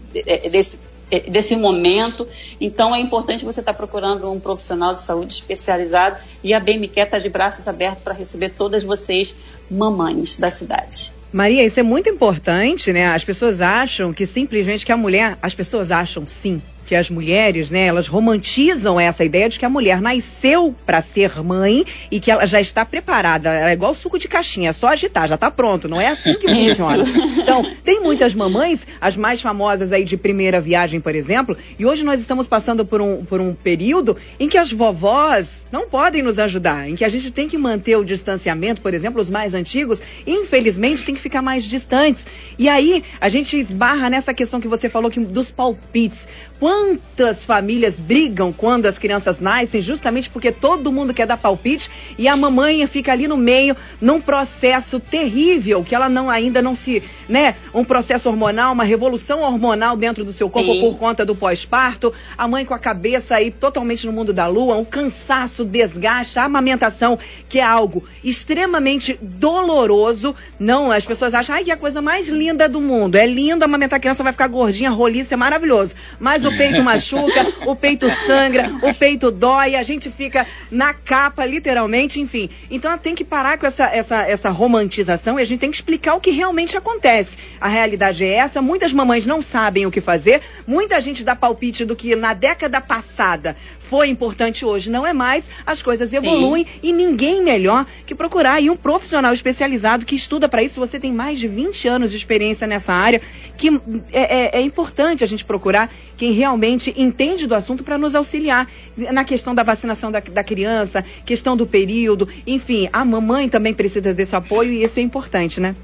desse 0.51 0.79
desse 1.27 1.55
momento. 1.55 2.27
Então 2.61 2.93
é 2.93 2.99
importante 2.99 3.43
você 3.43 3.61
estar 3.61 3.73
tá 3.73 3.77
procurando 3.77 4.31
um 4.31 4.39
profissional 4.39 4.93
de 4.93 5.01
saúde 5.01 5.33
especializado 5.33 6.17
e 6.43 6.53
a 6.53 6.59
BMQ 6.59 6.99
está 6.99 7.17
de 7.17 7.29
braços 7.29 7.67
abertos 7.67 8.03
para 8.03 8.13
receber 8.13 8.49
todas 8.49 8.83
vocês, 8.83 9.35
mamães 9.69 10.37
da 10.37 10.51
cidade. 10.51 11.13
Maria, 11.33 11.63
isso 11.63 11.79
é 11.79 11.83
muito 11.83 12.09
importante, 12.09 12.93
né? 12.93 13.07
As 13.07 13.23
pessoas 13.23 13.59
acham 13.59 14.13
que 14.13 14.27
simplesmente 14.27 14.85
que 14.85 14.91
a 14.91 14.97
mulher, 14.97 15.35
as 15.41 15.55
pessoas 15.55 15.89
acham 15.89 16.27
sim 16.27 16.61
que 16.85 16.95
as 16.95 17.09
mulheres, 17.09 17.71
né, 17.71 17.87
elas 17.87 18.07
romantizam 18.07 18.99
essa 18.99 19.23
ideia 19.23 19.49
de 19.49 19.57
que 19.57 19.65
a 19.65 19.69
mulher 19.69 20.01
nasceu 20.01 20.73
para 20.85 21.01
ser 21.01 21.43
mãe 21.43 21.83
e 22.11 22.19
que 22.19 22.29
ela 22.29 22.45
já 22.45 22.61
está 22.61 22.85
preparada. 22.85 23.49
Ela 23.49 23.71
é 23.71 23.73
igual 23.73 23.93
suco 23.93 24.19
de 24.19 24.27
caixinha, 24.27 24.69
é 24.69 24.73
só 24.73 24.89
agitar, 24.89 25.27
já 25.27 25.35
está 25.35 25.49
pronto. 25.49 25.87
Não 25.87 25.99
é 25.99 26.07
assim 26.07 26.33
que 26.35 26.47
funciona. 26.47 27.03
Então, 27.37 27.65
tem 27.83 28.01
muitas 28.01 28.33
mamães, 28.33 28.85
as 29.01 29.17
mais 29.17 29.41
famosas 29.41 29.91
aí 29.91 30.03
de 30.03 30.15
primeira 30.17 30.61
viagem, 30.61 30.99
por 30.99 31.15
exemplo, 31.15 31.57
e 31.77 31.85
hoje 31.85 32.03
nós 32.03 32.19
estamos 32.19 32.47
passando 32.47 32.85
por 32.85 33.01
um, 33.01 33.25
por 33.25 33.41
um 33.41 33.53
período 33.53 34.17
em 34.39 34.47
que 34.47 34.57
as 34.57 34.71
vovós 34.71 35.65
não 35.71 35.89
podem 35.89 36.21
nos 36.21 36.37
ajudar, 36.39 36.89
em 36.89 36.95
que 36.95 37.03
a 37.03 37.09
gente 37.09 37.31
tem 37.31 37.47
que 37.47 37.57
manter 37.57 37.95
o 37.97 38.03
distanciamento, 38.03 38.81
por 38.81 38.93
exemplo, 38.93 39.19
os 39.19 39.29
mais 39.29 39.53
antigos, 39.53 40.01
infelizmente, 40.25 41.03
tem 41.03 41.15
que 41.15 41.21
ficar 41.21 41.41
mais 41.41 41.63
distantes. 41.63 42.25
E 42.57 42.69
aí, 42.69 43.03
a 43.19 43.29
gente 43.29 43.57
esbarra 43.57 44.09
nessa 44.09 44.33
questão 44.33 44.61
que 44.61 44.67
você 44.67 44.89
falou 44.89 45.09
que, 45.09 45.19
dos 45.19 45.49
palpites. 45.49 46.27
Quantas 46.59 47.43
famílias 47.43 47.99
brigam 47.99 48.53
quando 48.53 48.85
as 48.85 48.97
crianças 48.97 49.39
nascem, 49.39 49.81
justamente 49.81 50.29
porque 50.29 50.51
todo 50.51 50.91
mundo 50.91 51.13
quer 51.13 51.27
dar 51.27 51.37
palpite 51.37 51.89
e 52.17 52.27
a 52.27 52.35
mamãe 52.35 52.85
fica 52.87 53.11
ali 53.11 53.27
no 53.27 53.35
meio 53.35 53.75
num 53.99 54.21
processo 54.21 54.99
terrível 54.99 55.83
que 55.83 55.93
ela 55.93 56.07
não 56.07 56.29
ainda 56.29 56.61
não 56.61 56.73
se, 56.73 57.03
né, 57.27 57.55
um 57.73 57.83
processo 57.83 58.29
hormonal, 58.29 58.71
uma 58.71 58.85
revolução 58.85 59.41
hormonal 59.41 59.97
dentro 59.97 60.23
do 60.23 60.31
seu 60.31 60.49
corpo 60.49 60.73
Sim. 60.73 60.79
por 60.79 60.97
conta 60.97 61.25
do 61.25 61.35
pós-parto, 61.35 62.13
a 62.37 62.47
mãe 62.47 62.65
com 62.65 62.73
a 62.73 62.79
cabeça 62.79 63.35
aí 63.35 63.51
totalmente 63.51 64.05
no 64.05 64.13
mundo 64.13 64.31
da 64.31 64.47
lua, 64.47 64.77
um 64.77 64.85
cansaço, 64.85 65.65
desgaste, 65.65 66.39
a 66.39 66.45
amamentação, 66.45 67.19
que 67.49 67.59
é 67.59 67.63
algo 67.63 68.03
extremamente 68.23 69.19
doloroso. 69.21 70.33
Não, 70.57 70.91
as 70.91 71.05
pessoas 71.05 71.33
acham, 71.33 71.55
ai, 71.55 71.63
que 71.63 71.71
é 71.71 71.73
a 71.73 71.77
coisa 71.77 72.01
mais 72.01 72.29
linda 72.29 72.69
do 72.69 72.79
mundo. 72.79 73.15
É 73.15 73.25
linda 73.25 73.65
amamentar 73.65 73.97
a 73.97 73.99
criança, 73.99 74.23
vai 74.23 74.31
ficar 74.31 74.47
gordinha, 74.47 74.89
roliça, 74.89 75.33
é 75.33 75.37
maravilhoso. 75.37 75.95
Mas 76.19 76.44
o 76.47 76.57
peito 76.57 76.83
machuca, 76.83 77.53
o 77.65 77.75
peito 77.75 78.07
sangra, 78.25 78.71
o 78.81 78.93
peito 78.93 79.31
dói, 79.31 79.75
a 79.75 79.83
gente 79.83 80.09
fica 80.09 80.45
na 80.69 80.93
capa, 80.93 81.45
literalmente, 81.45 82.19
enfim. 82.21 82.49
Então 82.69 82.97
tem 82.97 83.15
que 83.15 83.23
parar 83.23 83.57
com 83.57 83.65
essa, 83.65 83.85
essa, 83.85 84.21
essa 84.23 84.49
romantização 84.49 85.39
e 85.39 85.41
a 85.41 85.45
gente 85.45 85.59
tem 85.59 85.71
que 85.71 85.77
explicar 85.77 86.15
o 86.15 86.19
que 86.19 86.31
realmente 86.31 86.77
acontece. 86.77 87.37
A 87.59 87.67
realidade 87.67 88.23
é 88.23 88.33
essa, 88.33 88.61
muitas 88.61 88.93
mamães 88.93 89.25
não 89.25 89.41
sabem 89.41 89.85
o 89.85 89.91
que 89.91 90.01
fazer, 90.01 90.41
muita 90.67 90.99
gente 91.01 91.23
dá 91.23 91.35
palpite 91.35 91.85
do 91.85 91.95
que 91.95 92.15
na 92.15 92.33
década 92.33 92.79
passada 92.81 93.55
foi 93.89 94.09
importante 94.09 94.65
hoje, 94.65 94.89
não 94.89 95.05
é 95.05 95.13
mais, 95.13 95.49
as 95.65 95.81
coisas 95.81 96.11
evoluem 96.11 96.65
Sim. 96.65 96.79
e 96.81 96.93
ninguém 96.93 97.43
melhor 97.43 97.85
que 98.05 98.15
procurar 98.15 98.53
aí 98.53 98.69
um 98.69 98.75
profissional 98.75 99.33
especializado 99.33 100.05
que 100.05 100.15
estuda 100.15 100.49
para 100.49 100.63
isso. 100.63 100.79
Você 100.79 100.99
tem 100.99 101.13
mais 101.13 101.39
de 101.39 101.47
20 101.47 101.87
anos 101.87 102.11
de 102.11 102.17
experiência 102.17 102.65
nessa 102.65 102.93
área, 102.93 103.21
que 103.57 103.69
é, 104.11 104.57
é, 104.57 104.59
é 104.59 104.61
importante 104.61 105.23
a 105.23 105.27
gente 105.27 105.45
procurar 105.45 105.91
quem 106.17 106.31
realmente 106.31 106.93
entende 106.97 107.47
do 107.47 107.55
assunto 107.55 107.83
para 107.83 107.97
nos 107.97 108.15
auxiliar 108.15 108.67
na 108.97 109.23
questão 109.23 109.53
da 109.53 109.63
vacinação 109.63 110.11
da, 110.11 110.19
da 110.19 110.43
criança, 110.43 111.03
questão 111.25 111.55
do 111.55 111.67
período, 111.67 112.27
enfim, 112.47 112.89
a 112.91 113.05
mamãe 113.05 113.47
também 113.49 113.73
precisa 113.73 114.13
desse 114.13 114.35
apoio 114.35 114.73
e 114.73 114.83
isso 114.83 114.99
é 114.99 115.03
importante, 115.03 115.59
né? 115.59 115.75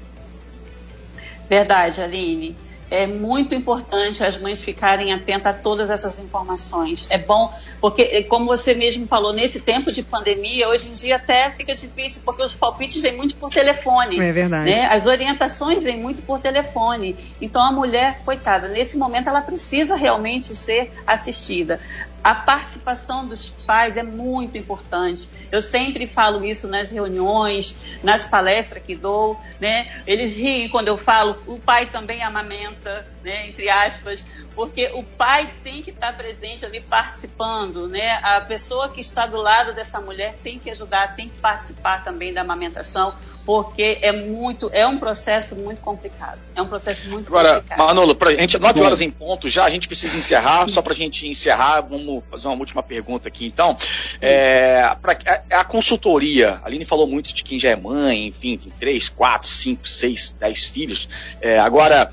Verdade, 1.48 2.00
Aline 2.00 2.56
é 2.92 3.06
muito 3.06 3.54
importante 3.54 4.22
as 4.22 4.36
mães 4.36 4.60
ficarem 4.60 5.14
atentas 5.14 5.56
a 5.56 5.58
todas 5.58 5.88
essas 5.88 6.18
informações. 6.18 7.06
É 7.08 7.16
bom, 7.16 7.50
porque, 7.80 8.22
como 8.24 8.44
você 8.44 8.74
mesmo 8.74 9.06
falou, 9.06 9.32
nesse 9.32 9.62
tempo 9.62 9.90
de 9.90 10.02
pandemia, 10.02 10.68
hoje 10.68 10.90
em 10.90 10.92
dia 10.92 11.16
até 11.16 11.50
fica 11.52 11.74
difícil, 11.74 12.20
porque 12.22 12.42
os 12.42 12.54
palpites 12.54 13.00
vêm 13.00 13.16
muito 13.16 13.34
por 13.36 13.48
telefone. 13.48 14.20
É 14.20 14.30
verdade. 14.30 14.70
Né? 14.70 14.86
As 14.88 15.06
orientações 15.06 15.82
vêm 15.82 15.98
muito 15.98 16.20
por 16.20 16.38
telefone. 16.38 17.16
Então, 17.40 17.62
a 17.62 17.72
mulher, 17.72 18.20
coitada, 18.26 18.68
nesse 18.68 18.98
momento 18.98 19.26
ela 19.26 19.40
precisa 19.40 19.96
realmente 19.96 20.54
ser 20.54 20.92
assistida 21.06 21.80
a 22.22 22.34
participação 22.34 23.26
dos 23.26 23.50
pais 23.50 23.96
é 23.96 24.02
muito 24.02 24.56
importante. 24.56 25.28
Eu 25.50 25.60
sempre 25.60 26.06
falo 26.06 26.44
isso 26.44 26.68
nas 26.68 26.90
reuniões, 26.90 27.76
nas 28.02 28.24
palestras 28.26 28.82
que 28.82 28.94
dou, 28.94 29.40
né? 29.60 30.02
Eles 30.06 30.34
riem 30.34 30.68
quando 30.68 30.88
eu 30.88 30.96
falo, 30.96 31.42
o 31.46 31.58
pai 31.58 31.86
também 31.86 32.22
amamenta, 32.22 33.06
né? 33.24 33.48
Entre 33.48 33.68
aspas, 33.68 34.24
porque 34.54 34.90
o 34.94 35.02
pai 35.02 35.52
tem 35.64 35.82
que 35.82 35.90
estar 35.90 36.16
presente 36.16 36.64
ali 36.64 36.80
participando, 36.80 37.88
né? 37.88 38.20
A 38.22 38.40
pessoa 38.40 38.88
que 38.88 39.00
está 39.00 39.26
do 39.26 39.38
lado 39.38 39.74
dessa 39.74 40.00
mulher 40.00 40.36
tem 40.42 40.58
que 40.58 40.70
ajudar, 40.70 41.16
tem 41.16 41.28
que 41.28 41.38
participar 41.38 42.04
também 42.04 42.32
da 42.32 42.42
amamentação 42.42 43.14
porque 43.44 43.98
é 44.02 44.12
muito, 44.12 44.70
é 44.72 44.86
um 44.86 44.98
processo 44.98 45.56
muito 45.56 45.80
complicado. 45.80 46.38
É 46.54 46.62
um 46.62 46.68
processo 46.68 47.08
muito 47.10 47.26
Agora, 47.26 47.54
complicado. 47.54 47.80
Agora, 47.80 47.94
Manolo, 47.94 48.14
pra 48.14 48.34
gente, 48.34 48.58
nove 48.58 48.80
horas 48.80 49.00
em 49.00 49.10
ponto 49.10 49.48
já, 49.48 49.64
a 49.64 49.70
gente 49.70 49.88
precisa 49.88 50.16
encerrar, 50.16 50.68
só 50.68 50.80
para 50.80 50.92
a 50.92 50.96
gente 50.96 51.26
encerrar, 51.26 51.80
vamos 51.80 52.22
fazer 52.30 52.48
uma 52.48 52.56
última 52.56 52.82
pergunta 52.82 53.26
aqui, 53.28 53.46
então. 53.46 53.76
É, 54.20 54.96
pra, 55.00 55.18
a, 55.26 55.60
a, 55.60 55.64
consultoria, 55.64 56.60
a 56.62 56.66
Aline 56.66 56.84
falou 56.84 57.06
muito 57.06 57.34
de 57.34 57.42
quem 57.42 57.58
já 57.58 57.70
é 57.70 57.76
mãe, 57.76 58.26
enfim, 58.26 58.56
tem 58.56 58.72
três, 58.78 59.08
quatro, 59.08 59.48
cinco, 59.48 59.88
seis, 59.88 60.34
dez 60.38 60.66
filhos. 60.66 61.08
É, 61.40 61.58
agora, 61.58 62.12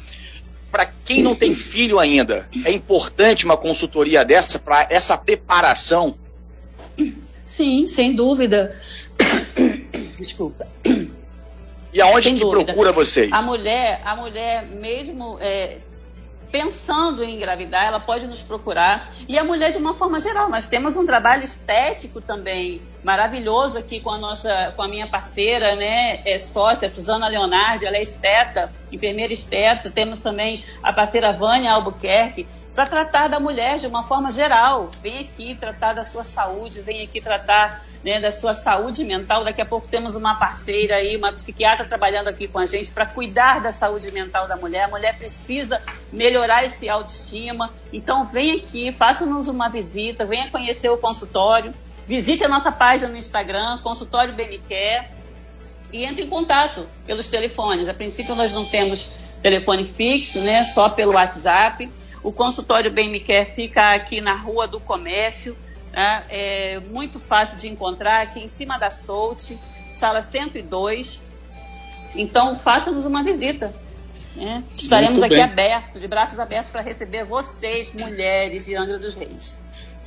para 0.71 0.88
quem 1.05 1.21
não 1.21 1.36
tem 1.36 1.53
filho 1.53 2.00
ainda, 2.00 2.48
é 2.65 2.71
importante 2.71 3.45
uma 3.45 3.57
consultoria 3.57 4.25
dessa 4.25 4.57
para 4.57 4.88
essa 4.89 5.15
preparação? 5.17 6.17
Sim, 7.45 7.88
sem 7.88 8.13
dúvida. 8.13 8.75
Desculpa. 10.17 10.67
E 11.91 12.01
aonde 12.01 12.24
Sem 12.24 12.36
que 12.36 12.41
dúvida. 12.41 12.65
procura 12.65 12.91
vocês? 12.91 13.31
A 13.31 13.41
mulher, 13.41 14.01
a 14.05 14.15
mulher 14.15 14.65
mesmo 14.65 15.38
é, 15.41 15.79
pensando 16.51 17.24
em 17.24 17.36
engravidar, 17.36 17.86
ela 17.86 18.00
pode 18.00 18.27
nos 18.27 18.41
procurar. 18.41 19.12
E 19.27 19.38
a 19.38 19.43
mulher 19.43 19.72
de 19.72 19.77
uma 19.77 19.93
forma 19.93 20.19
geral, 20.19 20.50
nós 20.50 20.67
temos 20.67 20.96
um 20.98 21.05
trabalho 21.05 21.43
estético 21.43 22.22
também 22.22 22.81
maravilhoso 23.03 23.77
aqui 23.77 24.00
com 24.00 24.10
a 24.12 24.17
nossa, 24.17 24.74
com 24.75 24.81
a 24.81 24.88
minha 24.88 25.08
parceira, 25.08 25.75
né, 25.75 26.22
é 26.25 26.38
sócia, 26.38 26.89
Suzana 26.89 27.27
Leonardi, 27.27 27.86
ela 27.86 27.98
é 27.98 28.01
esteta, 28.01 28.72
enfermeira 28.91 29.31
esteta. 29.31 29.89
Temos 29.89 30.22
também 30.22 30.63
a 30.84 30.91
parceira 30.91 31.31
Vânia 31.31 31.72
Albuquerque, 31.72 32.48
para 32.73 32.85
tratar 32.85 33.27
da 33.27 33.39
mulher 33.39 33.77
de 33.77 33.88
uma 33.88 34.03
forma 34.03 34.31
geral. 34.31 34.89
Vem 35.01 35.19
aqui 35.19 35.55
tratar 35.55 35.93
da 35.93 36.03
sua 36.03 36.23
saúde, 36.23 36.81
vem 36.81 37.03
aqui 37.03 37.19
tratar 37.19 37.83
né, 38.03 38.19
da 38.19 38.31
sua 38.31 38.53
saúde 38.53 39.03
mental. 39.03 39.43
Daqui 39.43 39.61
a 39.61 39.65
pouco 39.65 39.88
temos 39.88 40.15
uma 40.15 40.35
parceira 40.35 40.95
aí, 40.95 41.17
uma 41.17 41.31
psiquiatra 41.33 41.85
trabalhando 41.85 42.27
aqui 42.27 42.47
com 42.47 42.59
a 42.59 42.65
gente 42.65 42.91
para 42.91 43.05
cuidar 43.05 43.59
da 43.59 43.71
saúde 43.71 44.11
mental 44.11 44.47
da 44.47 44.55
mulher. 44.55 44.83
A 44.83 44.88
mulher 44.88 45.17
precisa 45.17 45.81
melhorar 46.11 46.63
esse 46.63 46.88
autoestima. 46.88 47.73
Então 47.91 48.25
vem 48.25 48.57
aqui, 48.57 48.91
faça-nos 48.91 49.47
uma 49.47 49.69
visita, 49.69 50.25
venha 50.25 50.49
conhecer 50.49 50.89
o 50.89 50.97
consultório. 50.97 51.73
Visite 52.07 52.43
a 52.43 52.47
nossa 52.47 52.71
página 52.71 53.09
no 53.09 53.17
Instagram, 53.17 53.79
Consultório 53.83 54.33
BMQ. 54.33 54.73
e 55.91 56.05
entre 56.05 56.23
em 56.23 56.29
contato 56.29 56.88
pelos 57.05 57.29
telefones. 57.29 57.88
A 57.88 57.93
princípio 57.93 58.35
nós 58.35 58.53
não 58.53 58.65
temos 58.65 59.13
telefone 59.41 59.83
fixo, 59.83 60.39
né? 60.39 60.63
Só 60.65 60.89
pelo 60.89 61.13
WhatsApp. 61.13 61.89
O 62.21 62.31
consultório 62.31 62.91
Bem 62.91 63.09
Me 63.09 63.19
Quer 63.19 63.45
fica 63.53 63.93
aqui 63.93 64.21
na 64.21 64.35
Rua 64.35 64.67
do 64.67 64.79
Comércio, 64.79 65.57
né? 65.91 66.23
é 66.29 66.79
muito 66.79 67.19
fácil 67.19 67.57
de 67.57 67.67
encontrar, 67.67 68.21
aqui 68.21 68.39
em 68.39 68.47
cima 68.47 68.77
da 68.77 68.91
Solte, 68.91 69.55
sala 69.93 70.21
102. 70.21 71.23
Então, 72.15 72.57
faça-nos 72.57 73.05
uma 73.05 73.23
visita. 73.23 73.73
Né? 74.35 74.63
Estaremos 74.75 75.21
aqui 75.21 75.39
abertos, 75.39 76.01
de 76.01 76.07
braços 76.07 76.39
abertos, 76.39 76.71
para 76.71 76.81
receber 76.81 77.25
vocês, 77.25 77.91
mulheres 77.93 78.65
de 78.65 78.75
Angra 78.75 78.97
dos 78.97 79.13
Reis. 79.13 79.57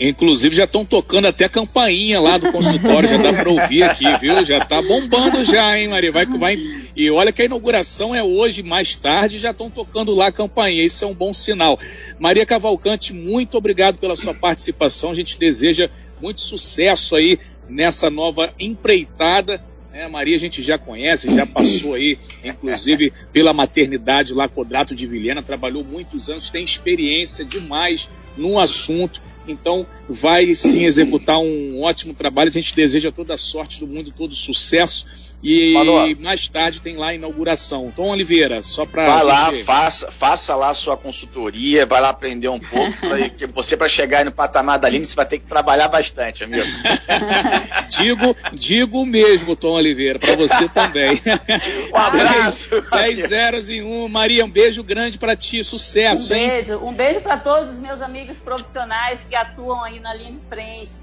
Inclusive 0.01 0.57
já 0.57 0.65
estão 0.65 0.85
tocando 0.85 1.29
até 1.29 1.45
a 1.45 1.49
campainha 1.49 2.21
lá 2.21 2.37
do 2.37 2.51
consultório, 2.51 3.09
já 3.09 3.19
dá 3.19 3.33
para 3.33 3.49
ouvir 3.49 3.83
aqui, 3.85 4.05
viu? 4.21 4.45
Já 4.45 4.65
tá 4.65 4.83
bombando 4.83 5.45
já, 5.45 5.79
hein, 5.79 5.89
Maria? 5.89 6.11
Vai, 6.11 6.27
vai, 6.27 6.59
e 6.97 7.11
olha 7.11 7.33
que 7.33 7.43
a 7.43 7.45
inauguração 7.45 8.15
é 8.15 8.23
hoje, 8.23 8.63
mais 8.63 8.97
tarde, 8.97 9.39
já 9.39 9.51
estão 9.51 9.71
tocando 9.71 10.15
lá 10.15 10.29
a 10.29 10.33
campainha. 10.33 10.83
Isso 10.83 11.05
é 11.05 11.07
um 11.07 11.15
bom 11.15 11.33
sinal. 11.33 11.79
Maria 12.19 12.45
Cavalcante, 12.45 13.13
muito 13.13 13.57
obrigado 13.57 13.99
pela 13.99 14.17
sua 14.17 14.35
participação. 14.35 15.11
A 15.11 15.15
gente 15.15 15.39
deseja 15.39 15.89
muito 16.21 16.41
sucesso 16.41 17.15
aí 17.15 17.39
nessa 17.69 18.11
nova 18.11 18.53
empreitada. 18.59 19.63
É, 19.93 20.05
a 20.05 20.09
Maria 20.09 20.37
a 20.37 20.41
gente 20.41 20.63
já 20.63 20.79
conhece, 20.79 21.35
já 21.35 21.45
passou 21.45 21.95
aí, 21.95 22.19
inclusive, 22.43 23.13
pela 23.31 23.53
maternidade 23.53 24.33
lá, 24.33 24.49
Codrato 24.49 24.95
de 24.95 25.07
Vilhena, 25.07 25.43
trabalhou 25.43 25.85
muitos 25.85 26.31
anos, 26.31 26.49
tem 26.49 26.65
experiência 26.65 27.45
demais 27.45 28.09
no 28.35 28.59
assunto 28.59 29.21
então, 29.47 29.87
vai 30.09 30.55
sim 30.55 30.85
executar 30.85 31.39
um 31.39 31.81
ótimo 31.83 32.15
trabalho. 32.15 32.49
A 32.49 32.53
gente 32.53 32.75
deseja 32.75 33.11
toda 33.11 33.35
a 33.35 33.39
sorte 33.39 33.81
do 33.81 33.87
mundo, 33.87 34.13
todo 34.13 34.35
sucesso. 34.35 35.32
E 35.43 36.17
mais 36.21 36.47
tarde 36.47 36.81
tem 36.81 36.97
lá 36.97 37.09
a 37.09 37.15
inauguração. 37.15 37.93
Tom 37.95 38.11
Oliveira, 38.11 38.63
só 38.63 38.87
para. 38.87 39.07
Vai 39.07 39.25
lá, 39.25 39.53
faça, 39.65 40.13
faça 40.13 40.55
lá 40.55 40.69
a 40.69 40.75
sua 40.75 40.97
consultoria, 40.97 41.85
vai 41.85 42.01
lá 42.01 42.11
aprender 42.11 42.49
um 42.49 42.61
pouco. 42.61 42.97
pra, 43.01 43.49
você, 43.53 43.77
para 43.77 43.89
chegar 43.89 44.19
aí 44.19 44.25
no 44.25 44.31
patamar 44.31 44.79
da 44.79 44.87
Aline, 44.87 45.05
você 45.05 45.17
vai 45.17 45.27
ter 45.27 45.41
que 45.41 45.47
trabalhar 45.47 45.89
bastante, 45.89 46.45
amigo. 46.45 46.67
digo, 47.91 48.37
digo 48.53 49.05
mesmo, 49.05 49.57
Tom 49.57 49.73
Oliveira, 49.73 50.19
para 50.19 50.37
você 50.37 50.69
também. 50.69 51.21
Um 51.93 51.97
abraço. 51.97 52.83
10 52.91 53.29
zeros 53.29 53.69
em 53.69 53.83
um. 53.83 54.09
Maria, 54.09 54.45
um 54.45 54.51
beijo 54.51 54.83
grande 54.83 55.19
para 55.19 55.37
ti, 55.37 55.63
sucesso, 55.65 56.33
um 56.33 56.37
hein? 56.37 56.45
Um 56.45 56.49
beijo, 56.49 56.77
um 56.79 56.93
beijo 56.93 57.21
para 57.21 57.37
todos 57.37 57.73
os 57.73 57.79
meus 57.79 58.01
amigos 58.01 58.39
profissionais 58.39 59.27
que 59.29 59.35
atuam 59.35 59.83
aí 59.83 60.01
na 60.01 60.15
linha 60.15 60.33
de 60.33 60.41
frente 60.49 61.02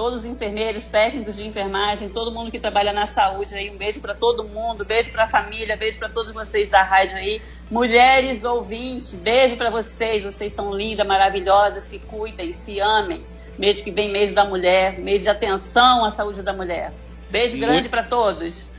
todos 0.00 0.20
os 0.20 0.24
enfermeiros, 0.24 0.86
técnicos 0.86 1.36
de 1.36 1.46
enfermagem, 1.46 2.08
todo 2.08 2.32
mundo 2.32 2.50
que 2.50 2.58
trabalha 2.58 2.90
na 2.90 3.04
saúde 3.04 3.54
aí. 3.54 3.68
Um 3.68 3.76
beijo 3.76 4.00
para 4.00 4.14
todo 4.14 4.42
mundo, 4.44 4.82
beijo 4.82 5.12
para 5.12 5.24
a 5.24 5.28
família, 5.28 5.76
beijo 5.76 5.98
para 5.98 6.08
todos 6.08 6.32
vocês 6.32 6.70
da 6.70 6.82
rádio 6.82 7.18
aí. 7.18 7.42
Mulheres 7.70 8.42
ouvintes, 8.42 9.12
beijo 9.12 9.58
para 9.58 9.68
vocês. 9.68 10.24
Vocês 10.24 10.54
são 10.54 10.74
lindas, 10.74 11.06
maravilhosas, 11.06 11.84
se 11.84 11.98
cuidem, 11.98 12.50
se 12.50 12.80
amem. 12.80 13.26
Mês 13.58 13.82
que 13.82 13.90
vem, 13.90 14.10
mês 14.10 14.32
da 14.32 14.42
mulher, 14.42 14.98
mês 14.98 15.20
de 15.20 15.28
atenção 15.28 16.02
à 16.02 16.10
saúde 16.10 16.40
da 16.40 16.54
mulher. 16.54 16.94
Beijo 17.28 17.58
grande 17.58 17.90
para 17.90 18.02
todos. 18.02 18.69